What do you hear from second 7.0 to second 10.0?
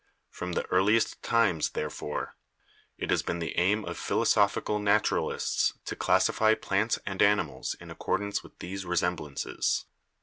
and animals in accord ance with these resemblances.